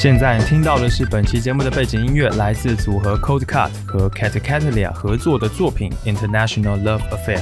[0.00, 7.40] 现在听到的是本期节目的背景音乐，来自组合 Cold Cut 和 Cat Catalia 合作的作品《International Love Affair》。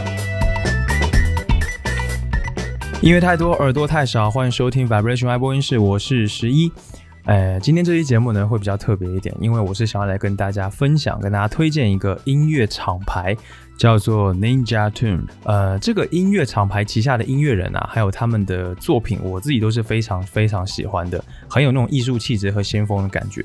[3.03, 6.73] 音乐太多，耳朵太少，欢迎收听 Vibration Y 播音室，我是十一。
[7.27, 13.37] 呃，今天这期节目呢会比较特别一点，因为我是想要来跟大家分享，跟大家推荐一个音乐厂牌，
[13.77, 15.25] 叫做 Ninja Tune。
[15.43, 23.45] 呃，这个音乐厂牌旗下的音乐人啊，还有他们的作品，我自己都是非常非常喜欢的，很有那种艺术气质和先锋的感觉。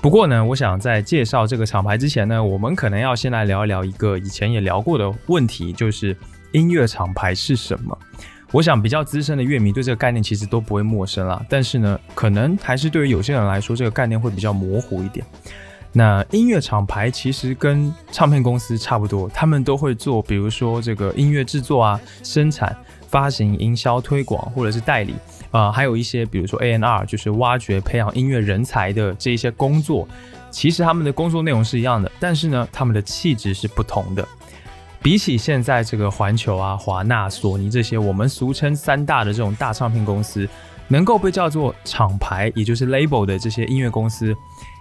[0.00, 6.16] 不过呢，我想在介绍这个厂牌之前呢，我们可能要先来聊一聊一个以前也聊过的问题，就是
[6.52, 7.98] 音乐厂牌是什么。
[8.50, 15.24] 我想比较资深的乐迷对这个概念其实都不会陌生啦，但是呢，可能还是对于有些人来说，这个概念会比较模糊一点。
[15.92, 22.76] 那音乐厂牌其实跟唱片公司差不多，他们都会做，比如说这个音乐制作啊、生产、
[23.08, 25.14] 发行、营销、推广或者是代理
[25.50, 30.06] 啊、还有一些比如说 A N R，就是挖掘、培养音乐人才的这一些工作。
[30.50, 34.26] 其实他们的工作内容是一样的，但是呢，他们的气质是不同的。
[35.00, 40.46] 比起现在这个环球啊、华纳、索尼这些我们俗称三大的这种大唱片公司，
[40.88, 44.34] 能够被叫做厂牌，也就是 label 的这些音乐公司，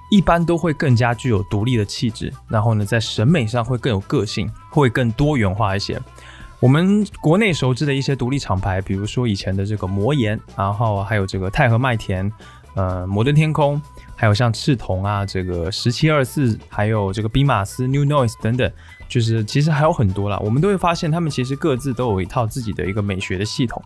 [0.10, 6.02] 一般都会更加具有独立的气质，然后呢，在审美上会更有个性，会更多元化一些。
[6.60, 12.32] 我们国内熟知的一些独立厂牌，比如说以前的这个魔岩，然后还有这个太和麦田，
[12.74, 13.80] 呃，摩登天空，
[14.16, 18.72] 还有像赤铜啊，这个十七二四，还有这个比马斯、New Noise 等等，
[19.08, 20.38] 就是其实还有很多啦。
[20.44, 23.82] 我们都会发现，他们其实各自都有一套自己的一个美学的系统。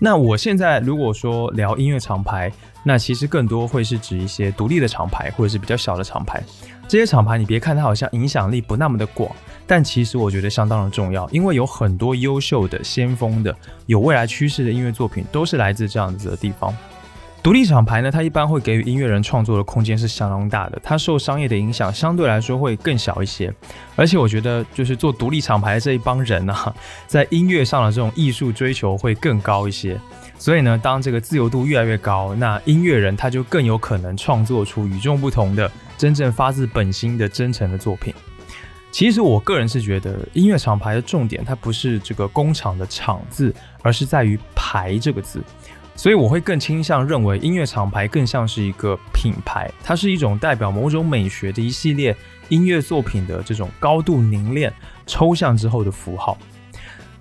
[0.00, 6.42] 那我现在如果说聊音乐厂牌，那其实更多会是指一些独立的厂牌，或者是比较小的厂牌。
[6.86, 9.30] 这些厂牌，你别看它好像影响力不那么的广，
[9.66, 16.76] 但其实我觉得相当的重要，因为有很多优秀的、先锋的、有未来趋势的音乐作品，都是来自这样子的地方。
[17.44, 23.52] 独立厂牌呢，它一般会给予音乐人创作的空间是相当大的，它受商业的影响相对来说会更小一些。
[23.94, 26.74] 而且我觉得，就是做独立厂牌这一帮人啊，
[27.06, 30.00] 在音乐上的这种艺术追求会更高一些。
[30.38, 38.14] 所以呢，当这个自由度越来越高，那音乐人他就更有可能创作出与众不同的、真正发自本心的真诚的作品。
[38.90, 45.42] 其实我个人是觉得，音乐厂牌的重点它不是这个工厂的“厂”字，而是在于“牌”这个字。
[45.96, 52.14] 所以我会更倾向认为，音乐厂牌更像是一个品牌，它是一种代表某种美学的一系列
[52.48, 54.72] 音乐作品的这种高度凝练、
[55.06, 56.36] 抽象之后的符号。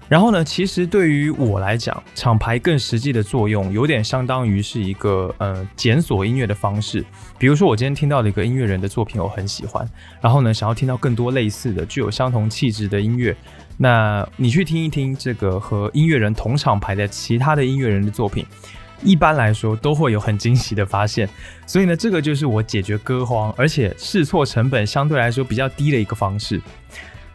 [0.10, 7.04] 然后呢，其实对于我来讲，厂牌更实际的作用，有点相当于是一个呃检索音乐的方式。
[7.38, 9.88] 比如说，我今天听到的一个音乐人的作品，我很喜欢，
[10.22, 13.36] 然后呢，想要听到更多类似的、具有相同气质的音乐，
[13.84, 18.46] 那你去听一听这个和音乐人同厂牌的其他的音乐人的作品，
[19.04, 21.28] 一般来说都会有很惊喜的发现。
[21.68, 26.62] 所以呢，这个就是我解决歌荒，而且试错成本相对来说比较低的一个方式。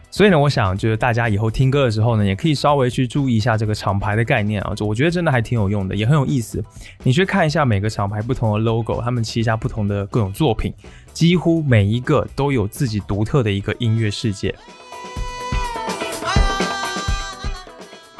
[0.09, 6.63] 所以呢，我想就是大家以后听歌的时候呢，也可以稍微去注意一下这个厂牌的概念啊，就我觉得真的还挺有用的，也很有意思。
[7.03, 10.73] 你去看一下每个厂牌不同的 logo，他们旗下不同的各种作品，
[11.13, 14.55] 几乎每一个都有自己独特的一个音乐世界。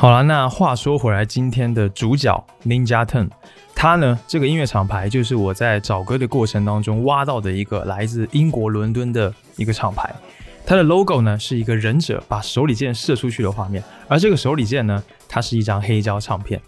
[0.01, 2.33] 好了，那话说回来，今天的主角
[2.65, 3.27] Ninja Tune，
[3.75, 10.09] 它呢这个音乐厂牌就是我在找歌的过程当中挖到的一个来自英国伦敦的一个厂牌。
[10.65, 16.61] 它的 logo 呢是一个忍者把手里剑射出去的画面，而这个手里剑呢，它是一张黑胶唱片。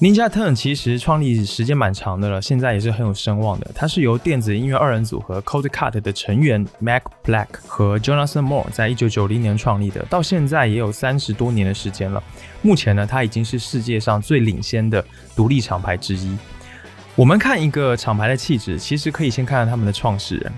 [0.00, 3.68] Ninja Tune 其实创立时间蛮长的了，现在也是很有声望的。
[3.74, 12.22] 它是由电子音乐二人组合 Cold Cut 的成员 Mac Black 和 Jonathan Moore 在一九九零年创立的，到现在也有三十多年的时间了。
[12.62, 15.04] 目前呢，它已经是世界上最领先的
[15.34, 16.38] 独立厂牌之一。
[17.16, 20.52] 我们看一个厂牌的气质，其实可以先看看他们的创始人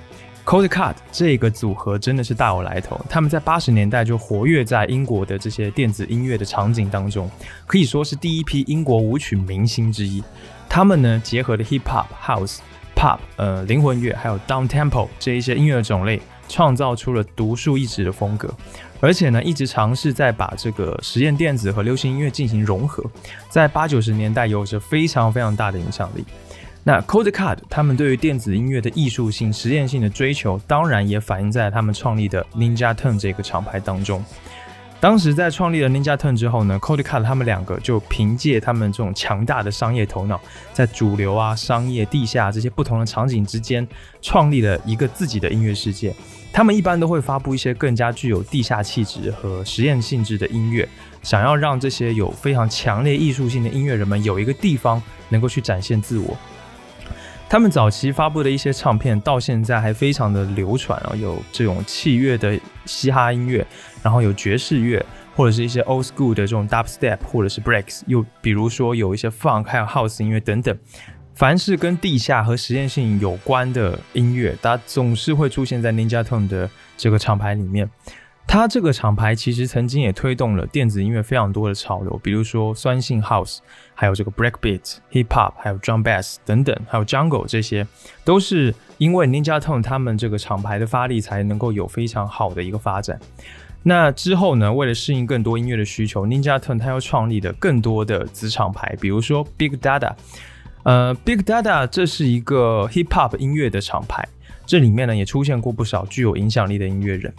[0.51, 7.31] Cold Cut 这个组合真的是大有来头，他们在八十年代就活跃在英国的这些电子音乐的场景当中，
[7.69, 10.21] 可以说是第一批英国舞曲明星之一。
[10.69, 12.59] 他们呢结合了 Hip Hop、House、
[12.97, 18.53] Pop、呃灵魂乐，还有 Down Tempo 这一些音乐的种类，创造出了独树一帜的风格。
[18.99, 23.05] 而且呢，一直尝试在把这个实验电子和流行音乐进行融合，
[23.49, 26.25] 在八九十年代有着非常非常大的影响力。
[26.83, 34.25] 那 Cold Cut 他们对于电子音乐的艺术性、实验性的追求，当然也反映在他们创立的 Ninja Tune 这个厂牌当中。
[34.99, 40.41] 当时在创立了 Ninja Tune 之后呢，Cold Cut 他们两个就凭借他们这种强大的商业头脑，
[40.73, 43.87] 在主流啊、商业、地下这些不同的场景之间，
[44.23, 46.15] 创立了一个自己的音乐世界。
[46.53, 50.87] 他们一般都会发布一些更加具有地下气质和实验性质的音乐，
[51.23, 56.37] 想要让这些有非常强烈艺术性的音乐人们有一个地方能够去展现自我。
[57.51, 63.67] 他们早期发布的一些唱片到现在还非常的流传啊，有这种器乐的嘻哈音乐，
[64.05, 65.05] 然后有爵士乐，
[65.35, 70.79] 或者是一些 old school 的这种 dubstep 或者是 breaks，又比如说有一些 funk 还有 house 音乐等等。
[71.35, 77.91] 凡是跟地下和实验性有关的音乐，它总是会出现在 Ninja Tune 的这个厂牌里面。
[78.47, 83.59] 它这个厂牌其实曾经也推动了电子音乐非常多的潮流，比如说酸性 House，
[83.95, 87.87] 还有这个 Breakbeat、Hip Hop，还有 Drum Bass 等等，还有 Jungle 这些，
[88.25, 93.21] 都是因为 Ninja Tune 他们这个厂牌的发力，才能够有非常好的一个发展。
[93.85, 100.13] 那之后呢，为了适应更多音乐的需求，Ninja Tune 他又创立了更多的子厂牌，比如说 Big Dada。
[100.83, 104.27] 呃，Big Dada 这是一个 Hip Hop 音乐的厂牌，
[104.67, 107.33] 这里面呢也出现过不少具有影响力的音乐人。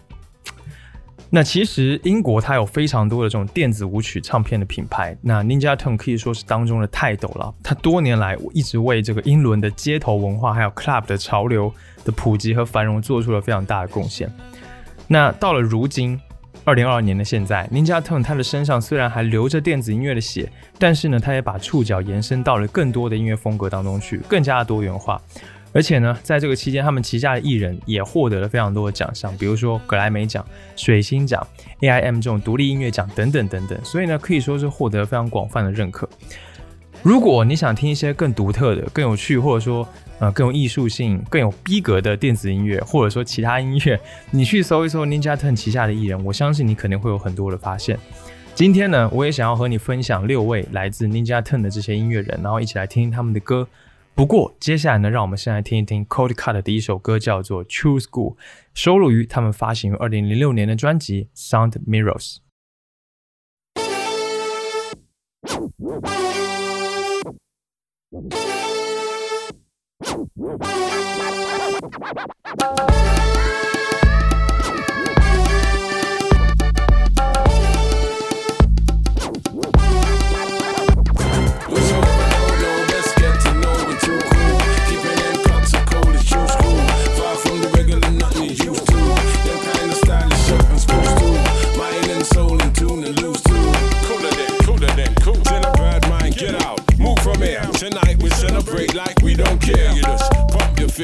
[1.33, 7.53] 那其实英国它有非常多的这种电子舞曲唱片的品牌，那 Ninja Tune 可以说是当中的泰斗了。
[7.63, 11.73] 它多年来一直为这个英伦的街头文化还有 club 的潮流
[12.03, 14.29] 的普及和繁荣做出了非常大的贡献。
[15.07, 16.19] 那到了如今，
[16.65, 25.21] 二零二二年的现在，Ninja Tune 它的身上虽然还流着电子音乐的血，但是呢，它也把触角延伸到了更多的音乐风格当中去，更加的多元化。
[25.73, 30.45] 而且呢，在这个期间，他们旗下的艺人也获得了非常多的奖项，比如说格莱美奖、
[30.75, 31.45] 水星奖、
[31.79, 33.79] AIM 这种独立音乐奖等等等等。
[33.83, 36.09] 所以呢，可以说是获得非常广泛的认可。
[37.01, 39.87] 如果你想听一些更独特的、更有趣，或者说
[40.19, 47.97] 呃更有艺术性、更有逼格的电子音乐，或者说其他音乐，你去搜一搜 Ninja Tune 旗下的艺人，我相信你肯定会有很多的发现。
[48.53, 53.65] 今天呢，我也想要和你分享六位来自 Ninja Tune 的这些音乐人，然后一起来听听他们的歌。
[54.21, 58.35] 不过，接下来呢，让我们先来听一听 Cold Cut 的第一首歌，叫做《True School》，
[58.71, 62.35] 收录于他们发行于二零零六年的专辑《Sound Mirrors》。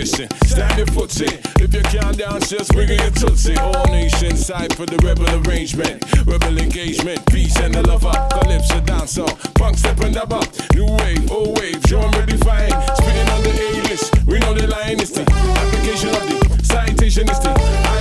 [0.06, 1.40] Fist stand your foot in.
[1.58, 3.58] If you can't dance, just wiggle your tootsie.
[3.58, 8.14] All nations side for the rebel arrangement, rebel engagement, peace and the lover.
[8.30, 9.26] Calypso dancer,
[9.56, 10.30] punk step and up.
[10.76, 12.78] New wave, old wave, genre defined.
[12.98, 17.30] Spinning on the A list, we know the line is the application of the citation
[17.30, 17.54] is the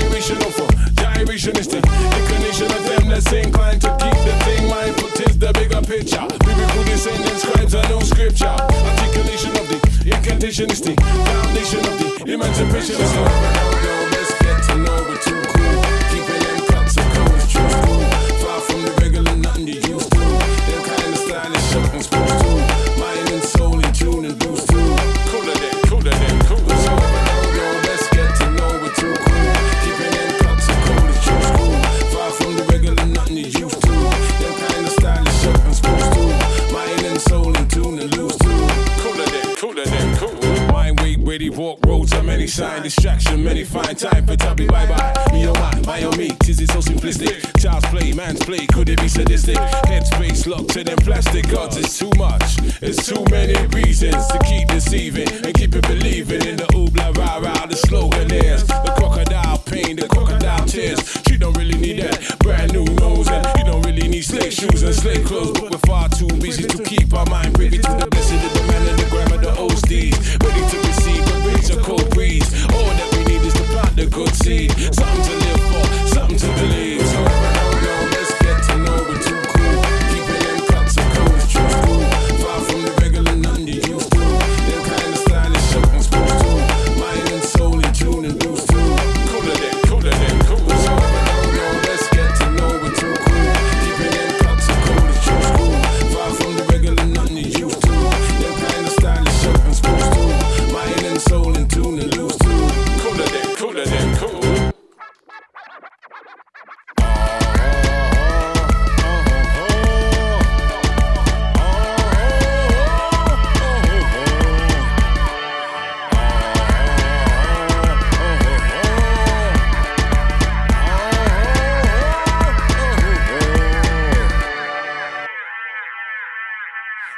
[0.04, 0.68] iration of for
[1.00, 5.08] gyration is the inclination of them that's inclined to keep the thing mindful.
[5.16, 6.26] Tis the bigger picture.
[6.44, 8.52] Biblical descendants, scribes, and no scripture.
[8.52, 12.94] Articulation of the inconditionistic foundation of the emancipation.
[12.98, 14.05] It's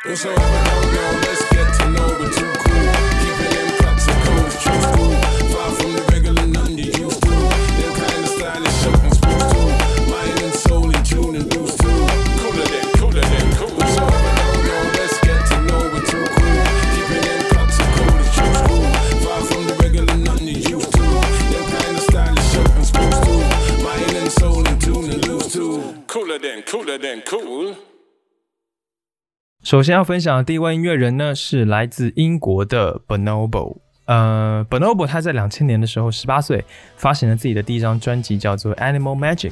[0.08, 0.67] Whosoever
[29.68, 33.76] 首先要分享的第一位音乐人呢，是来自英国的 Bonobo。
[34.06, 36.64] 呃，Bonobo 他在两千年的时候，十八岁
[36.96, 39.50] 发行了自己的第一张专辑，叫做《Animal Magic》。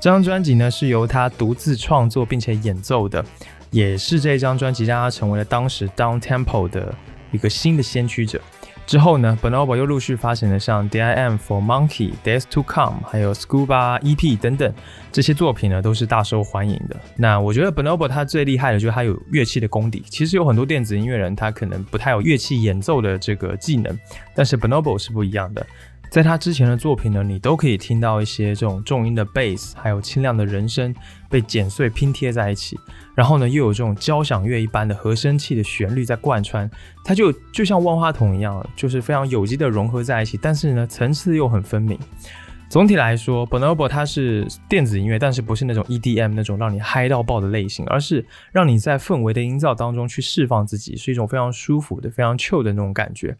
[0.00, 3.22] 这张专辑呢是由他独自创作并且演奏的，
[3.70, 6.94] 也是这张专辑让他成为了当时 Down Tempo 的
[7.30, 8.40] 一个新的先驱者。
[8.90, 14.74] 之后呢，Bonobo 又陆续发行了像《D I M for Monkey》、《Days to Come》还有《Scuba EP》等等
[15.12, 16.96] 这些作品呢，都是大受欢迎的。
[17.14, 20.02] 那我觉得 Bonobo 他最厉害的就是他有乐器的功底。
[20.08, 23.96] 其实有很多电子音乐人他可能不太有乐器演奏的这个技能，
[24.34, 25.64] 但是 Bonobo 是不一样的。
[26.10, 30.92] 在他之前的作品呢，你都可以听到一些这种重音的贝斯还有清亮的人声
[31.28, 32.76] 被剪碎拼贴在一起，
[33.14, 36.68] 然后呢又有这种交响乐一般的和声器的旋律在贯穿，
[37.04, 41.96] 它就就像万花筒一样，就是非常有机的融合在一起，但是呢层次又很分明。
[42.68, 53.36] 总体来说，Bonobo 它是电子音乐，但是不是那种 EDM 那种让你嗨到爆的类型，而是让你在氛围的营造当中去释放自己，是一种非常舒服的、非常 Q 的那种感觉。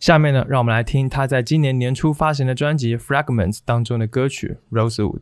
[0.00, 5.20] 下面呢，让我们来听他在今年年初发行的专辑《Fragments》当中的歌曲《Rosewood》。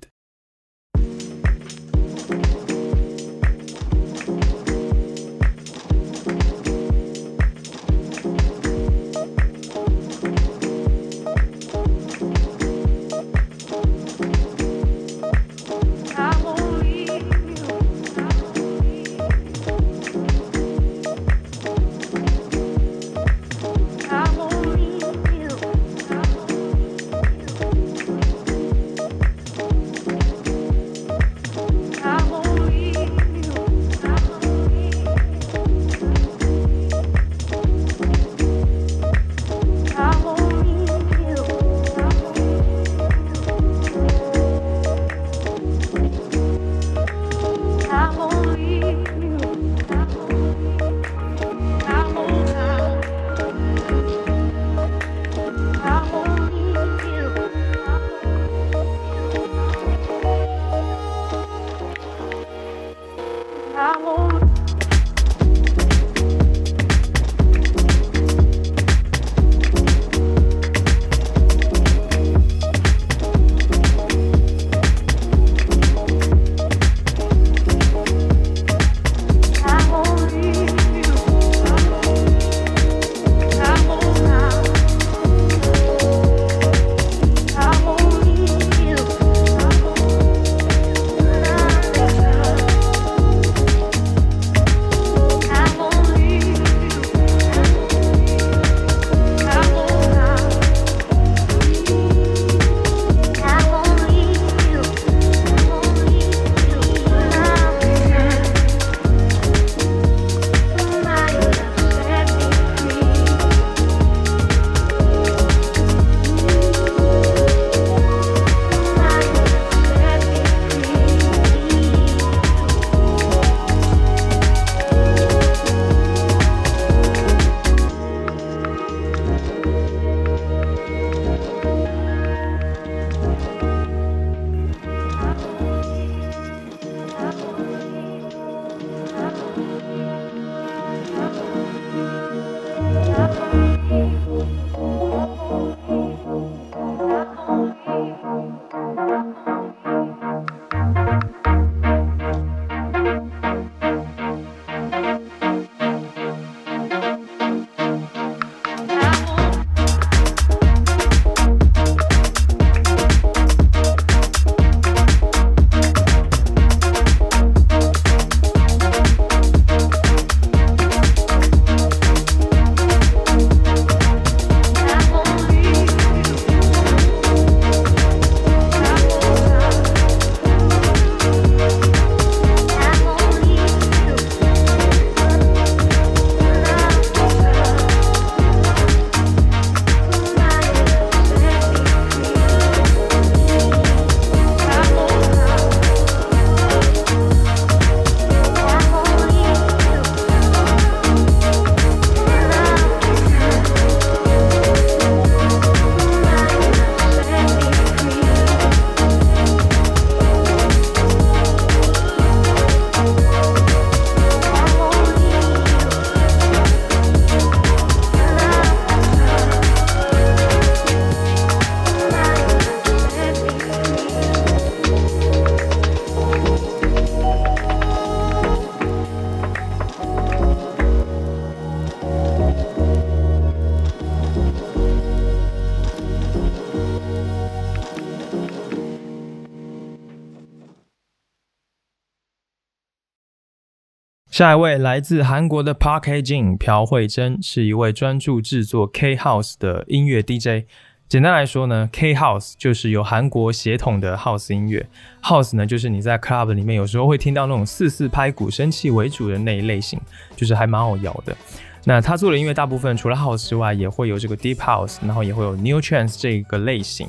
[244.39, 250.69] 下一位来自韩国的 Park Hae Jin 朴慧珍，是一位专注制作 K House 的音乐 DJ。
[251.09, 254.87] 简单来说呢，K House 就是由韩国协同的 House 音乐。
[255.25, 260.01] House 呢，就是你在 Club 里面有时候会听到那种四四拍鼓、声器为主的那一类型，
[260.37, 261.37] 就是还蛮好摇的。
[261.85, 267.09] 那他做的音乐大部分除了 House 之外，也会有这个 Deep House，然后也会有 New Trance 这个类型。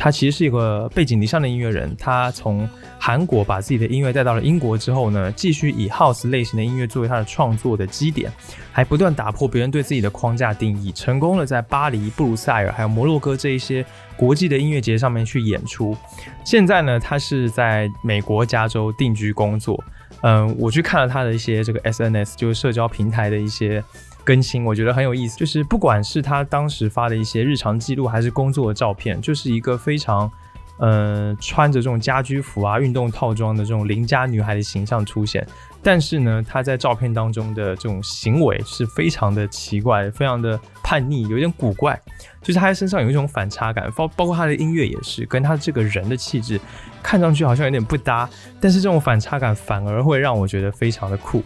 [0.00, 2.66] 他其实是一个背井离乡的音乐人，他从
[3.00, 8.32] 韩国把自己的音乐带到了英国之后呢，继续以 House 类型的音乐作为他的创作的基点，
[8.70, 13.84] 还不断打破别人对自己的框架定义，成功了在巴黎、布鲁塞尔还有摩洛哥这一些
[14.16, 15.96] 国际的音乐节上面去演出。
[16.44, 19.82] 现在呢，他是在美国加州定居工作。
[20.20, 23.82] 嗯，我去看了他的一些这个 SNS，就是社交平台的一些。
[24.28, 30.30] 更新我觉得很有意思，就是不管是他当时发的一些日常记录，还是工作的照片，就是一个非常，
[30.76, 35.46] 呃，穿着这种家居服啊、运动套装的这种邻家女孩的形象出现。
[35.82, 41.98] 但是呢，她在照片当中的这种行为是非常的奇怪，非常的叛逆，有点古怪。
[42.42, 46.60] 就是她身上有一种反差感，包包括她的音乐也是，跟她这个人的气质
[47.02, 48.28] 看上去好像有点不搭。
[48.60, 51.42] 但是这种反差感反而会让我觉得非常的酷。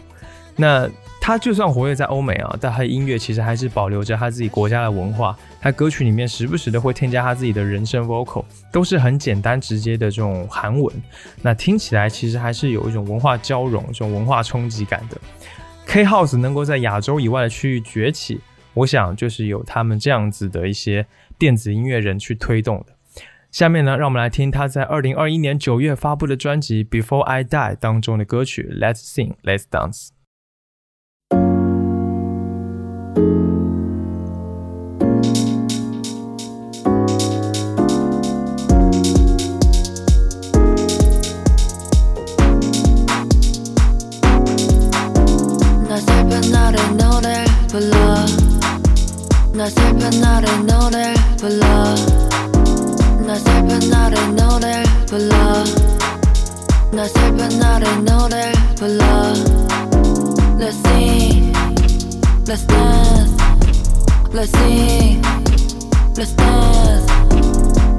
[0.57, 0.85] 那。
[1.25, 5.33] 他就算活跃在欧美啊，但他的音乐其实还是保留着他自己国家的文化。
[5.61, 10.93] 他歌曲里面时不时的会添加他自己的人声 vocal，都是很简单直接的这种韩文。
[11.41, 15.17] 那听起来其实还是有一种文化交融、这种文化冲击感的。
[15.85, 18.41] K House 能够在亚洲以外的区域崛起，
[18.73, 21.07] 我想就是有他们这样子的一些
[21.39, 22.87] 电子音乐人去推动的。
[23.49, 30.07] 下面呢，让我们来听他在二零二一年九月发布的专辑《Before I Die》当中的歌曲《Let's Sing, Let's Dance》。
[56.95, 59.03] 나 슬픈 날에 노래 불러
[60.57, 61.41] lo sé,
[62.47, 63.43] lo dance.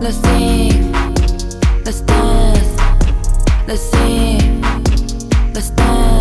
[0.01, 0.93] Let's sing,
[1.85, 2.77] let's dance.
[3.67, 4.61] Let's sing,
[5.55, 6.14] let's dance.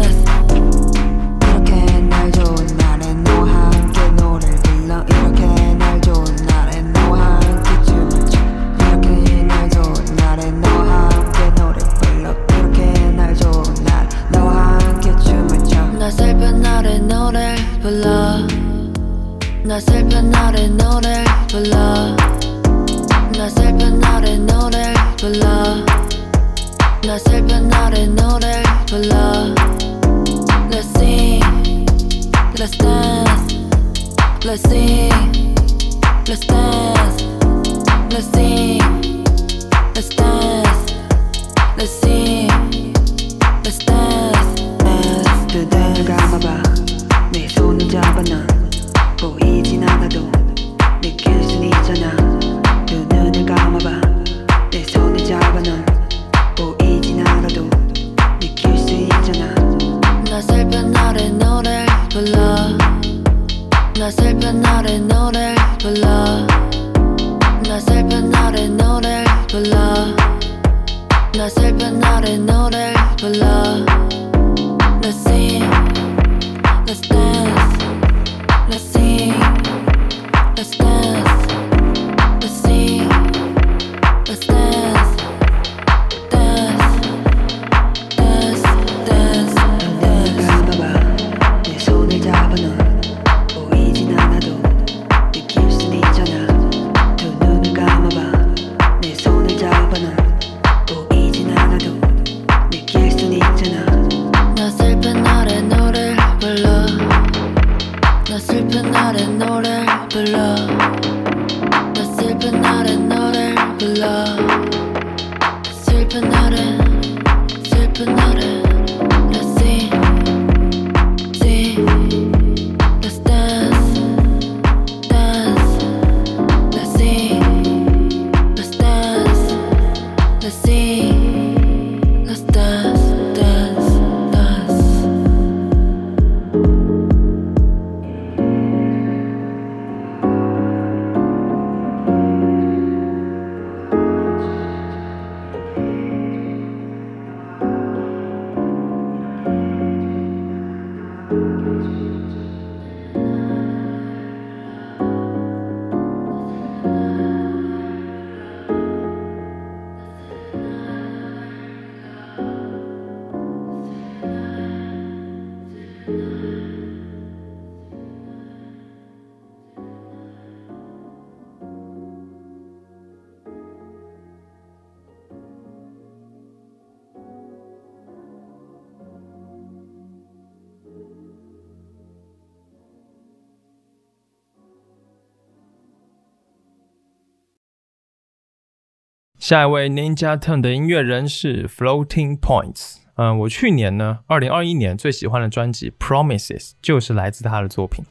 [189.44, 193.00] 下一位 Ninja Turn 的音乐人是 Floating Points。
[193.16, 198.06] 嗯，我去年呢，二零二一年最喜欢的专辑 Promises 就是来自他的作品。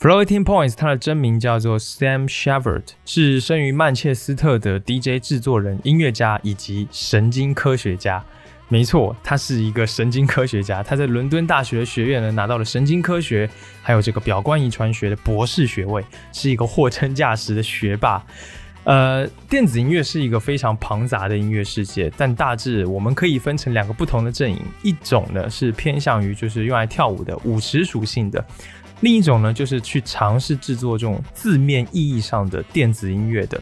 [0.00, 8.24] Floating Points，他的真名叫做 Sam Shepard，是生于曼彻斯特的 DJ 制作人、音乐家以及神经科学家。
[8.66, 10.82] 没错，他是一个神经科学家。
[10.82, 13.48] 他在伦敦大学学院呢拿到了神经科学
[13.80, 18.20] 还有这个表观遗传学的博士学位，是一个货真价实的学霸。
[18.88, 28.42] 呃，电子音乐是一个非常庞杂的音乐世界，但大致我们可以分成两个不同的阵营，一种呢是偏向于就是用来跳舞的舞池属性的，
[29.00, 33.60] 另一种呢就是去尝试制作这种字面意义上的电子音乐的。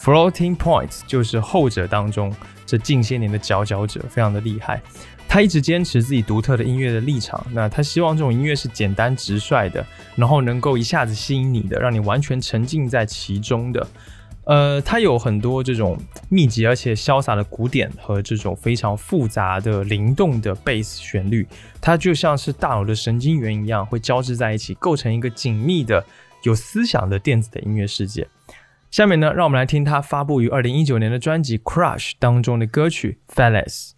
[0.00, 2.34] Floating Points 就是后者当中
[2.66, 4.82] 这近些年的佼佼者，非常的厉害。
[5.28, 13.86] 他一直坚持自己独特的音乐的立场，那他希望这种音乐是简单直率的，然后能够一下子吸引你的，让你完全沉浸在其中的。
[14.46, 21.46] 呃，它有很多这种密集而且潇洒的鼓点和这种非常复杂的灵动的贝斯旋律，
[21.80, 26.04] 它就像是大脑的神经元一样，会交织在一起，构成一个紧密的、
[26.44, 28.28] 有思想的电子的音乐世界。
[28.88, 33.64] 下面呢，让我们来听他发布于二零一九年的专辑《Crush》当中的歌曲《Fellas》。
[33.66, 33.95] Fellas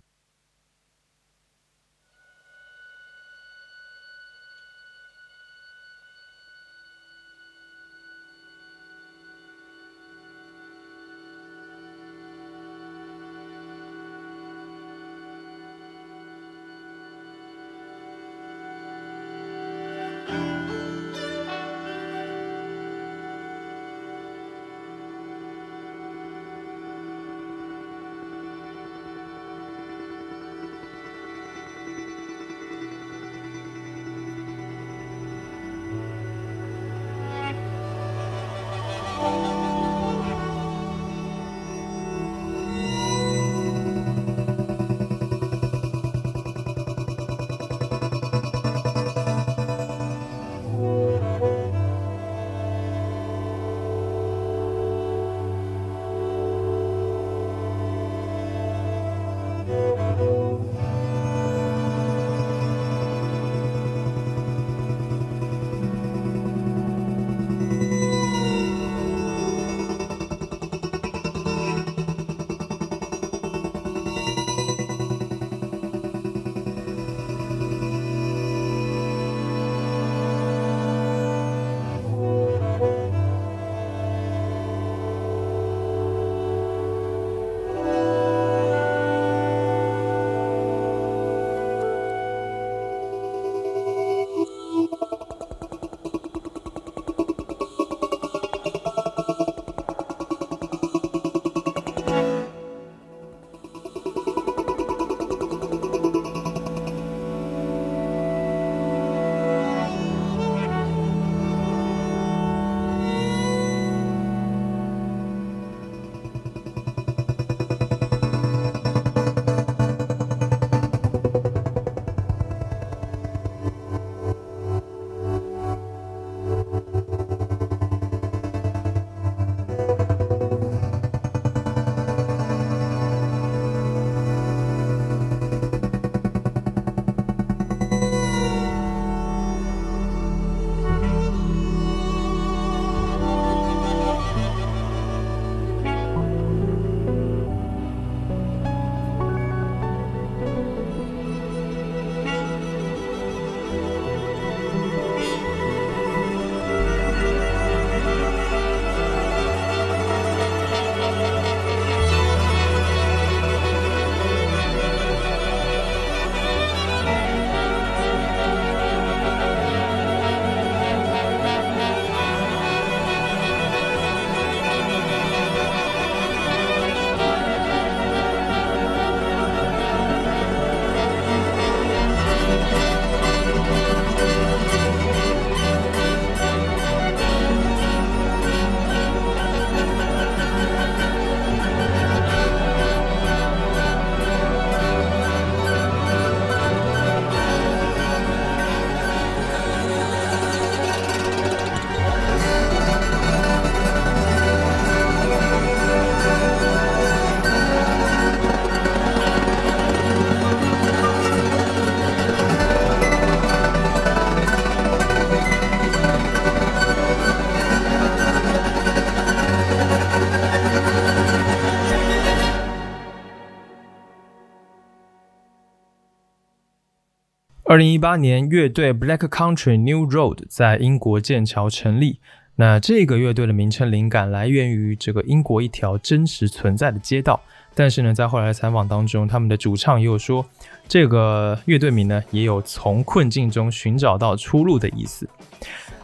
[227.78, 232.18] 二零一八年，乐队 Black Country New Road 在英国剑桥成立。
[232.56, 237.40] 那这个乐队的名称灵感来源于这个英国一条真实存在的街道。
[237.76, 240.44] 但是呢，在后来的采访当中，他们的主唱也有说，
[240.88, 245.28] 这个乐队名呢也有从困境中寻找到出路的意思。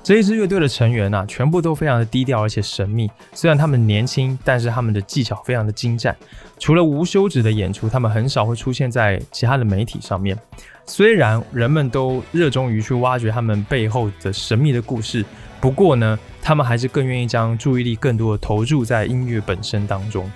[0.04, 3.10] 这一支乐队的成员啊，全部都非常的低调而且神秘。
[3.32, 6.14] 虽然他们年轻，但是他们的技巧非常的精湛。
[6.58, 10.38] 除了无休止的演出，他们很少会出现在其他的媒体上面。
[10.84, 15.24] 虽然人们都热衷于去挖掘他们背后的神秘的故事，
[15.58, 20.30] 不过呢，他们还是更愿意将注意力更多的投注在音乐本身当中。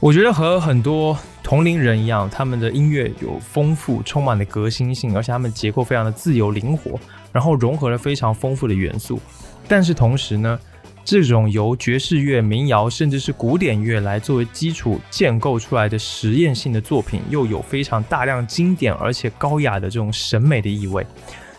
[0.00, 6.98] 我觉得和很多同龄人一样，他们的音乐有丰富、充满了革新性，而且他们结构非常的自由灵活，
[7.32, 9.20] 然后融合了非常丰富的元素。
[9.66, 10.58] 但是同时呢，
[11.04, 21.06] 这种由爵士乐、民谣甚至是古典乐来作为基础建构出来的实验性的作品，又有非常大量经典而且高雅的这种审美的意味。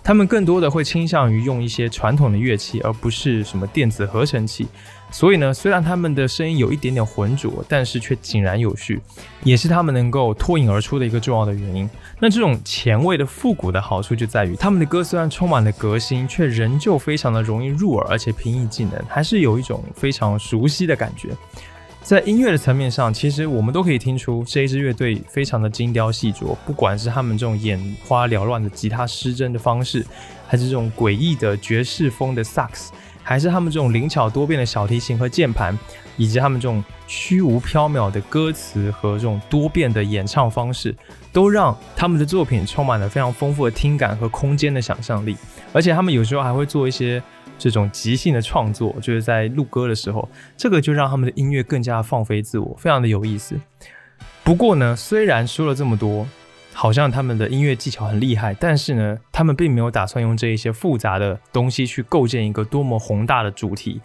[0.04, 4.68] 他们更多的会倾向于用一些传统的乐器，而不是什么电子合成器。
[5.12, 9.02] 所以呢，虽然他们的声音有一点点浑浊，但是却井然有序，
[9.44, 11.90] 也是他们能够脱颖而出的一个重要的原因。
[12.20, 21.30] 那这种前卫的复古的好处就在于，他们的歌虽然充满了革新，却仍旧非常的容易入耳，而且平易近人，还是有一种非常熟悉的感觉。
[22.02, 30.06] 在音乐的层面上，其实我们都可以听出这一支乐队非常的精雕细琢，不管是他们这种眼花缭乱的吉他失真的方式，
[30.48, 32.92] 还是这种诡异的爵士风的萨克斯。
[33.30, 35.78] 还是他们这种灵巧多变的小提琴和键盘，
[36.18, 40.96] 以及他们这种虚无缥缈的歌词和这种多变的演唱方式，
[41.32, 45.38] 都让他们的作品充满了非常丰富的听感和空间的想象力。
[45.72, 47.22] 而且他们有时候还会做一些
[47.60, 53.56] 这种即兴的创作，就是在录歌的时候，这个就让他们的音乐更加放飞自我，非常的有意思。
[54.44, 56.28] 不过呢，虽然说了这么多。
[56.74, 64.02] 好像他们的音乐技巧很厉害，但是呢，他们并没有打算用这一些复杂的东西去构建一个多么宏大的主题。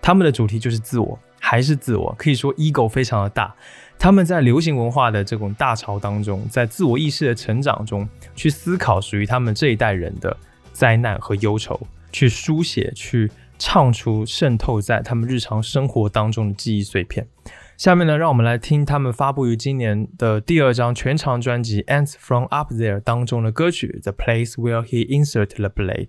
[0.00, 3.54] 他们的主题就是自我，还是自我，可以说 ego 非常的大。
[3.98, 10.36] 他们在流行文化的这种大潮当中，在自我意识的成长中，去思考属于他们这一代人的
[10.72, 11.78] 灾难和忧愁，
[12.12, 17.26] 去书写，去唱出渗透在他们日常生活当中的记忆碎片。
[17.84, 26.08] 下面呢，让我们来听他们发布于今年的第二张全长专辑《Ants from Up There》当中的歌曲《The Place Where He Inserted the Blade》。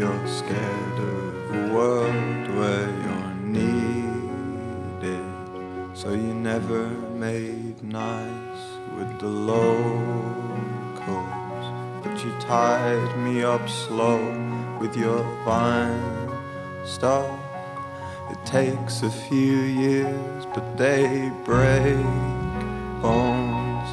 [0.00, 5.26] You're scared of a world where you're needed.
[5.92, 8.62] So you never made nice
[8.96, 9.66] with the locals.
[12.02, 14.16] But you tied me up slow
[14.80, 16.30] with your vine
[16.86, 17.38] stuff.
[18.30, 22.06] It takes a few years, but they break
[23.02, 23.88] bones.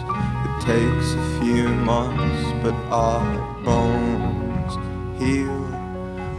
[0.48, 3.28] It takes a few months, but our
[3.65, 4.74] bones
[5.22, 5.66] heal.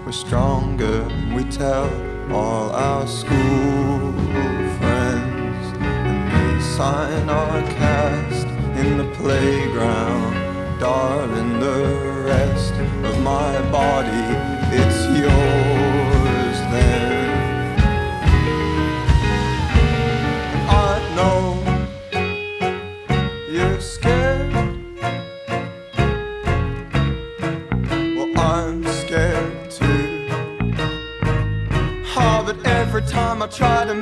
[0.09, 1.91] We're stronger, we tell
[2.33, 4.13] all our school
[4.79, 5.67] friends.
[5.81, 8.47] And they sign our cast
[8.81, 10.81] in the playground.
[10.81, 14.25] Darling, the rest of my body,
[14.73, 15.68] it's yours
[33.51, 33.95] try to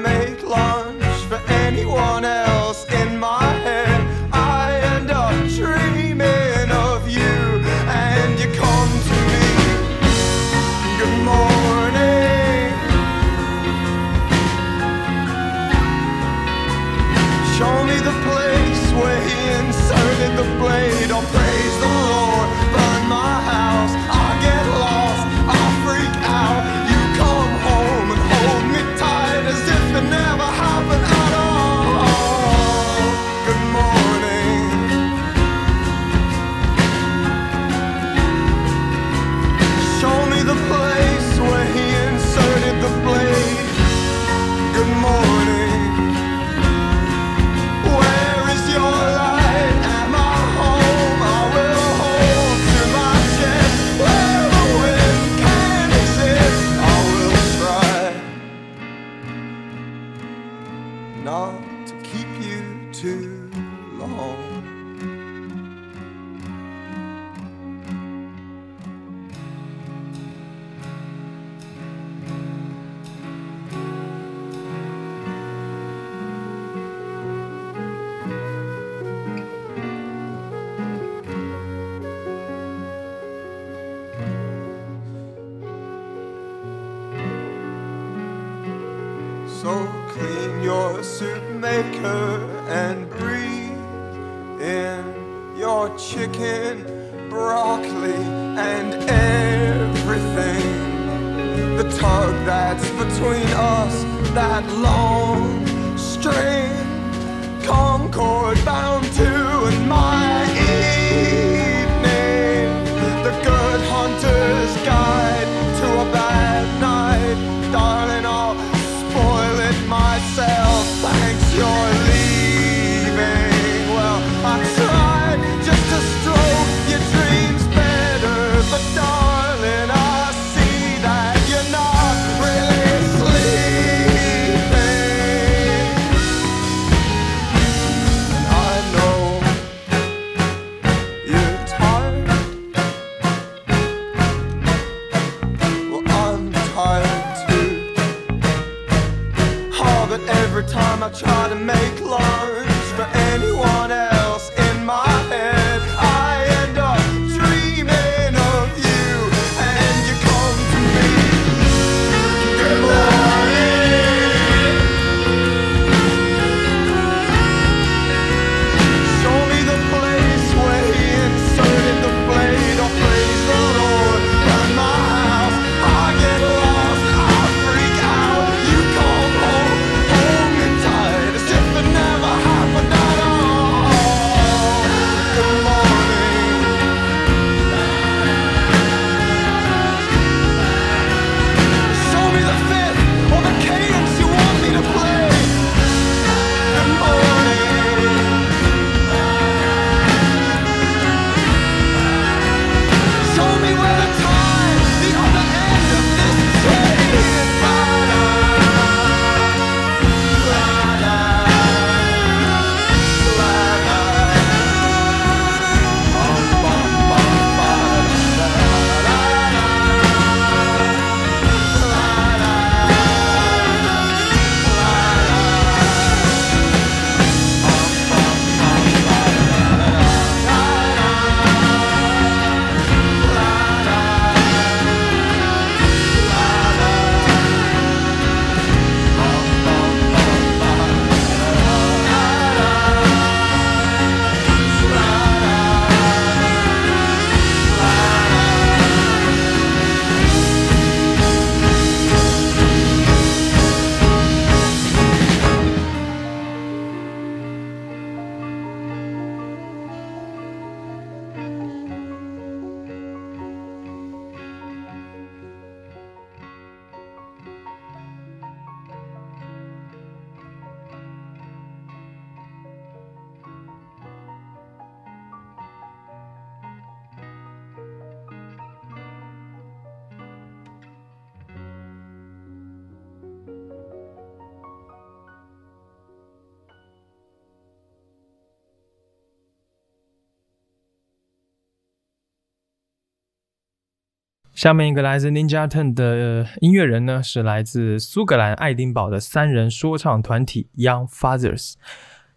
[294.57, 301.75] 下面一个来自 Ninja t e n 的、音乐人呢，是来自苏格兰爱丁堡的三人说唱团体 Young Fathers。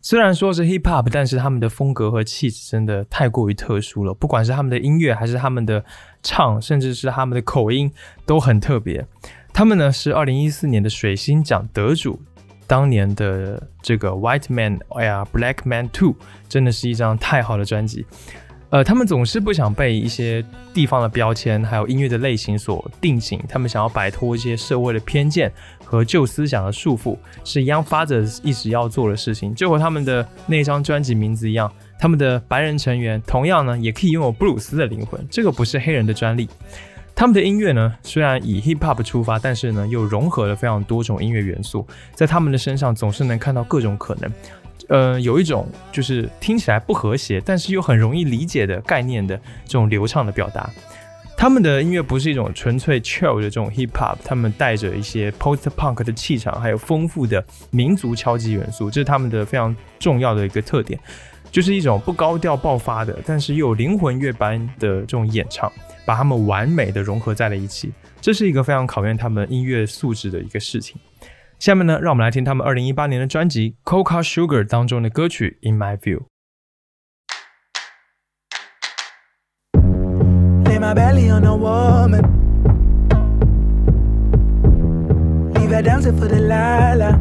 [0.02, 4.14] 虽然说是 hip hop，但是他们的风格和气质真的太过于特殊了。
[4.14, 5.82] 不管是他们的音乐，还是他们的
[6.22, 7.90] 唱，甚至是他们的口音，
[8.26, 9.08] 都很特别。
[9.54, 12.22] 他们呢是二零一四年的水星奖得主，
[12.68, 16.16] 当年的这个 White Man，哎呀，Black Man Two，
[16.50, 18.06] 真的是一张太好的专辑。
[18.72, 20.46] 呃，他们总是不想被一些
[20.76, 25.52] 地方的标签，还有音乐的类型所定型，他们想要摆脱一些社会的偏见
[25.84, 29.56] 和旧思想的束缚，是 Young Fathers 一直要做的事情。
[29.56, 36.48] 就和他们的那张专辑名字一样，他们的白人成员同样呢，也可以拥有布鲁斯的灵魂，这个不是黑人的专利。
[37.16, 44.32] 他们的音乐呢，虽然以 hip hop 出发，但是呢，又融合了非常多种音乐元素，在他们的身上总是能看到各种可能。
[44.90, 50.70] 呃，有一种就是听起来不和谐，但是又很容易理解的概念的这种流畅的表达。
[51.38, 61.00] 他们的音乐不是一种纯粹 chill 的这种 hip hop，他们带着一些 post punk 的气场，还有丰富的民族敲击元素，这是他们的非常重要的一个特点，
[61.50, 65.72] 就是一种不高调爆发的，但是又有灵魂乐般的这种演唱，
[66.04, 70.98] 把他们完美的融合在了一起，这是一个非常考验他们音乐素质的一个事情。
[71.59, 76.19] 下面呢，让我们来听他们二零一八年的专辑《Coca Sugar》当中的歌曲《In My View》。
[80.67, 82.23] Lay my belly on a woman.
[85.55, 87.19] Leave her dancing for the la Delilah.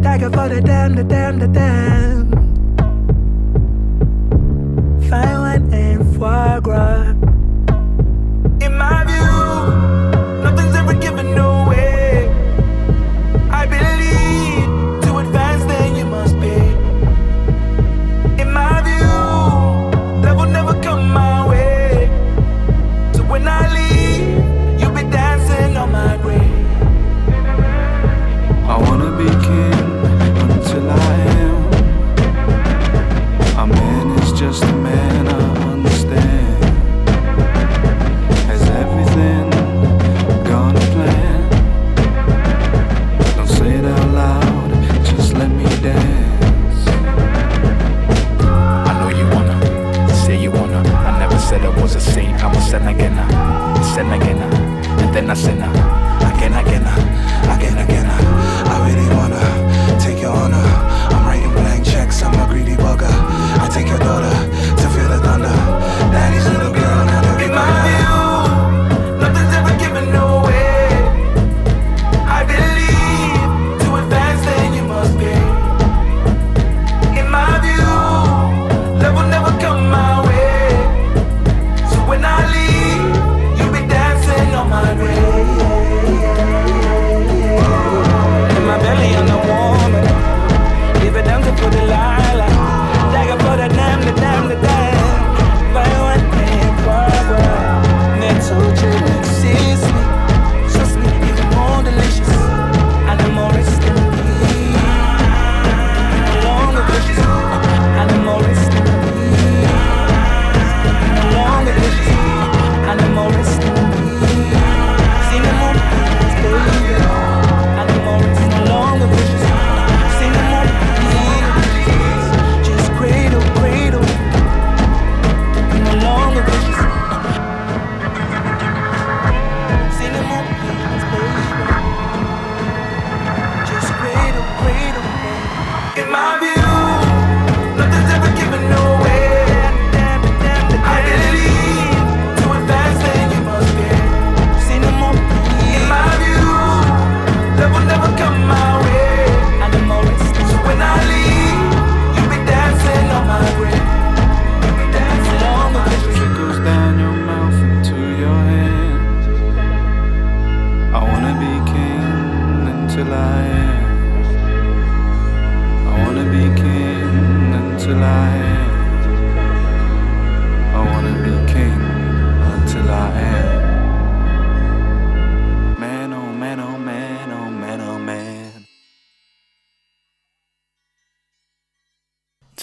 [0.00, 2.30] Dagger for the damn, the damn, the damn.
[5.08, 7.25] Fine wine and foie gras.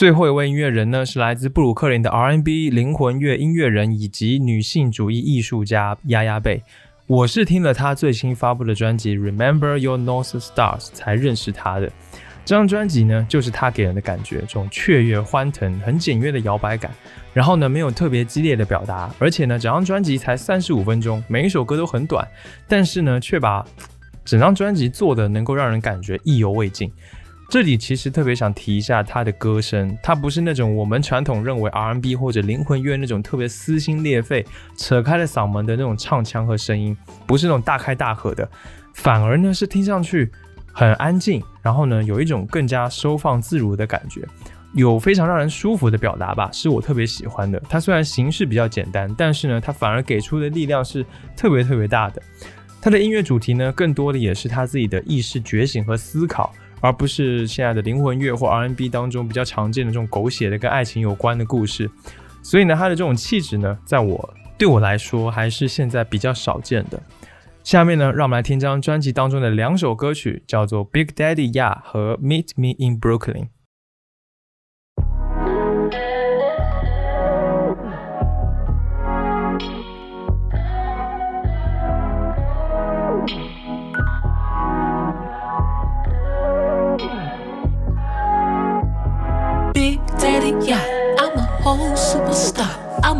[0.05, 6.63] 最后一位音乐人呢，是来自布鲁克林的 R&B 灵魂乐音乐人以及女性主义艺术家丫丫贝。
[7.07, 11.91] 我是听了他最新发布的专辑《Remember Your North Stars》才认识他的。
[12.45, 16.91] 这张专辑呢，就是他给人的感觉，这种雀跃欢腾、很简约的摇摆感。
[17.33, 22.29] 然后呢，没有特别激烈的表达，而且呢，整张专辑才三十五分钟，每一首歌都很短，
[22.69, 23.65] 但是呢，却把
[24.23, 26.93] 整张专辑做的能够让人感觉意犹未尽。
[27.55, 34.45] 这里其实特别想提一下他的歌声，他不是那种我们传统认为 R&B 或者灵魂乐那种特别撕心裂肺、
[34.77, 36.97] 扯开了嗓门的那种唱腔和声音，
[37.29, 38.51] 不是那种大开大合的，
[38.93, 40.33] 反而呢是听上去
[40.73, 44.23] 很安静，然后呢有一种更加收放自如的感觉，
[44.73, 47.63] 有非常让人舒服的表达吧，是我特别喜欢的。
[47.69, 52.21] 他虽然形式比较简单，但是呢他反而给出的力量是特别特别大的。
[52.83, 56.53] 他的音乐主题呢，更多的也是他自己的意识觉醒和思考。
[56.85, 61.91] 而不是现在的灵魂乐或 R&B 当中比较常见的这种狗血的跟爱情有关的故事，
[62.43, 67.03] 所以呢，他的这种气质呢，在我对我来说还是现在比较少见的。
[67.63, 73.45] 下面呢，让我们来听这张专辑当中的两首歌曲，叫做《Big Daddy Ya》和《Meet Me in Brooklyn》。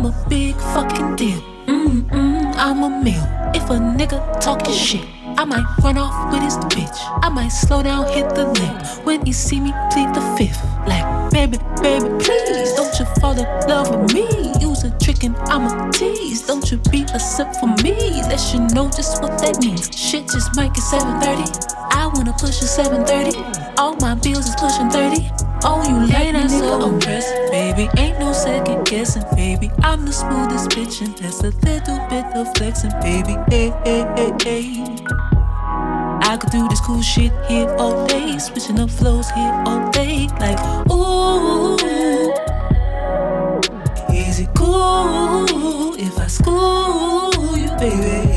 [0.05, 1.41] A big fucking deal.
[1.65, 3.25] Mm-mm, I'm a meal.
[3.55, 5.03] If a nigga talking shit,
[5.35, 6.95] I might run off with his bitch.
[7.23, 9.03] I might slow down, hit the lick.
[9.03, 10.63] When you see me, plead the fifth.
[10.85, 14.53] Like, baby, baby, please don't you fall in love with me.
[14.61, 16.45] Use a trick and I'm a tease.
[16.45, 18.21] Don't you be a sip for me.
[18.29, 19.89] Let you know just what that means.
[19.97, 21.49] Shit just might get 730.
[21.89, 23.41] I wanna push a 730.
[23.79, 25.31] All my bills is pushing 30.
[25.67, 27.89] Oh, you like that so impressed, baby.
[27.97, 29.71] Ain't no second guessing, baby.
[29.81, 33.35] I'm the smoothest bitch, and that's a little bit of flexing, baby.
[33.49, 35.05] Hey, hey, hey, hey.
[36.21, 40.27] I could do this cool shit here all day, switching up flows here all day,
[40.39, 40.59] like
[40.91, 41.75] ooh.
[44.13, 48.34] Is it cool if I school you, baby?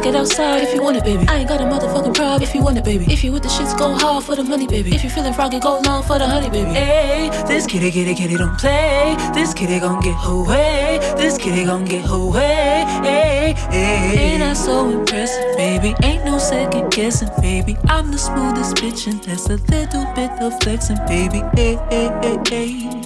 [0.00, 1.24] Take it outside if you want it, baby.
[1.28, 3.04] I ain't got a motherfucking problem if you want it, baby.
[3.12, 4.94] If you with the shits, go hard for the money, baby.
[4.94, 6.70] If you feeling froggy, go long for the honey, baby.
[6.70, 9.16] Hey, this kitty, kitty, kitty don't play.
[9.34, 10.98] This kitty gon' get her way.
[11.16, 12.84] This kitty gon' get her way.
[13.02, 14.32] Hey, hey.
[14.32, 15.94] Ain't I so impressive, baby?
[16.02, 17.76] Ain't no second guessing, baby.
[17.88, 21.42] I'm the smoothest bitch, and that's a little bit of flexing, baby.
[21.54, 23.02] Hey, hey, hey, hey.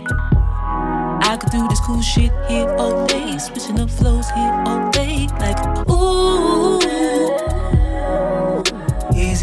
[1.26, 5.26] I could do this cool shit here all day, switching up flows here all day,
[5.40, 5.58] like
[5.90, 6.63] ooh.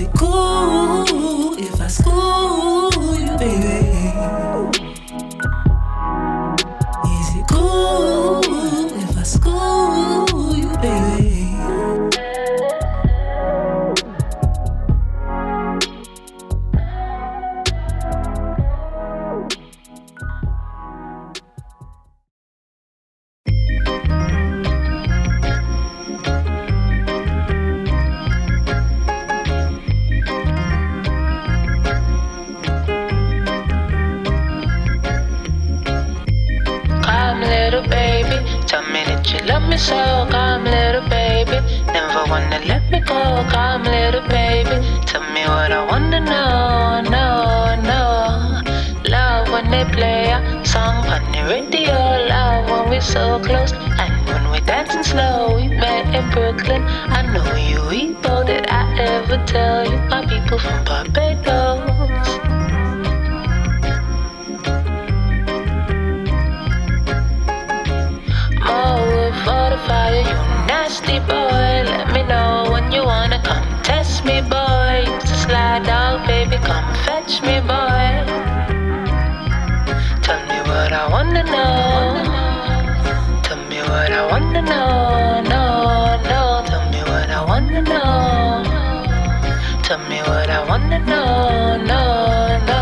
[0.02, 1.56] It cool.
[1.60, 2.41] If I school
[76.12, 78.08] out, baby, come fetch me, boy.
[80.26, 82.00] Tell me what I wanna know.
[83.48, 85.42] Tell me what I wanna know.
[85.54, 85.64] No,
[86.32, 88.10] no, tell me what I wanna know.
[89.88, 91.78] Tell me what I wanna know.
[91.92, 92.02] No,
[92.70, 92.82] no.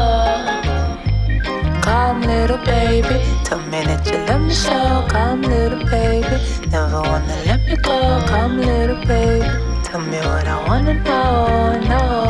[1.85, 3.15] Come, little baby,
[3.47, 4.77] tell me that you love me so.
[5.13, 6.35] Come, little baby,
[6.71, 7.97] never wanna let me go.
[8.31, 9.47] Come, little baby,
[9.87, 11.29] tell me what I wanna know.
[11.93, 12.28] No, no,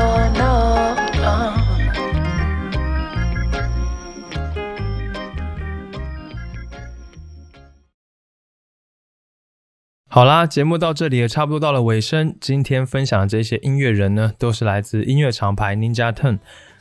[10.19, 12.35] 好啦，节目到这里也差不多到了尾声。
[12.41, 16.39] 今天分享的这些音乐人呢，都是来自音乐厂牌 Ninja Tune。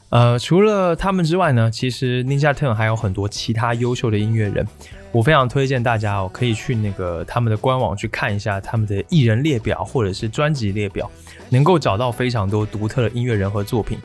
[0.08, 4.66] 呃，除了他们之外呢，其实 Ninja Tune 还有很多其他优秀的音乐人。
[5.12, 11.08] 我非常推荐大家哦，可以去那个他们的官网去看一下他们的艺人列表或者是专辑列表，
[11.50, 13.96] 能够找到非常多独特的音乐人和作品，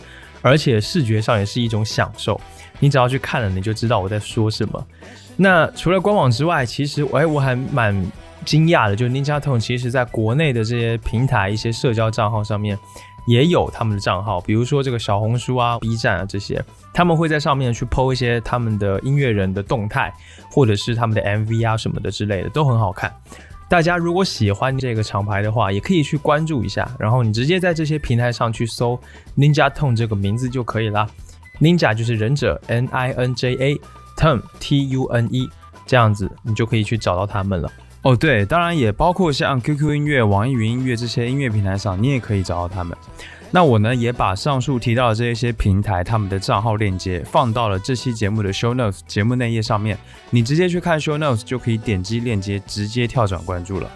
[0.44, 2.40] 而且视觉上也是一种享受。
[2.80, 4.88] 你只要去看了，你就知道我在说什么。
[5.36, 8.00] 那除了官网之外，其实哎，我还蛮
[8.44, 12.78] 惊讶的，就是 Ninja Tone 其实在国内的这些平台、一些社交账号上面
[13.26, 16.64] 也有他们的账号，比如说这个小红书啊、B 站啊这些，
[16.94, 20.14] 他们会在上面去 PO 一些他们的音乐人的动态，
[20.52, 23.14] 或者是他们的 MV 啊什么的之类的，都很好看。
[23.70, 29.00] 大家如果喜欢这个厂牌的话，也可以去关注一下，然后你直接在这些平台上去搜
[29.38, 31.08] Ninja Tone 这个名字就可以啦。
[31.60, 35.50] Ninja 就是忍者，N I N J A，Tone T U N E，
[35.88, 37.72] 这样子你就可以去找到他们了。
[38.04, 42.96] 哦，对，当然也包括像 QQ 音乐、网易云音乐这些音乐平台上，你也可以找到他们。
[43.50, 49.98] 那我呢，也把上述提到的这一些平台他们的账号链接放到了这期节目的 Show Notes 节目内页上面，
[50.32, 53.90] 你直接去看 Show Notes 就可以点击链接，直接跳转关注了。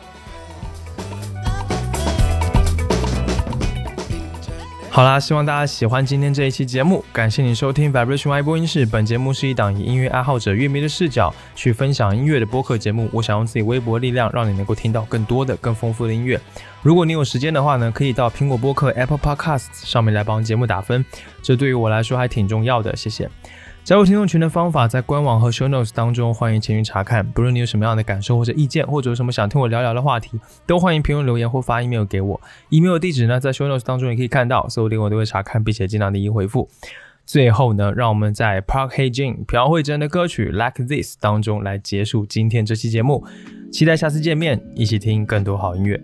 [4.98, 8.84] 好啦，希望大家喜欢今天这一期节目，感谢你收听 Vibration Y 播音室。
[8.84, 13.08] 本节目是一档以音乐爱好者、乐迷的视角去分享音乐的播客节目。
[13.14, 16.42] 我想用自己微薄力量，让你能够听到更多的、更丰富的音乐。
[16.82, 21.06] 如果你有时间的话呢，可以到苹果播客 Apple Podcast 上面来帮节目打分，
[21.44, 22.96] 这对于我来说还挺重要的。
[22.96, 23.30] 谢谢。
[23.88, 27.26] 加入听众群的方法在官网和 Show Notes 当中，欢迎前去查看。
[27.32, 32.42] 不论你有什么样的感受或者意见，或者有什么想听我聊聊的话题，都欢迎评论留言或发 email 给我。
[32.68, 36.68] email 地址呢，在 Show Notes 当中也可以看到，所有留言都会查看并且尽量的一一回复。
[37.26, 43.26] 最后呢，让我们在 Park Hee Jin（ 朴慧珍）的歌曲 Like This 当中来结束今天这期节目。
[43.72, 45.98] 期待下次见面，一起听更多好音乐。